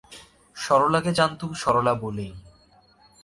[0.55, 2.31] সরলাকে জানতুম সরলা বলেই।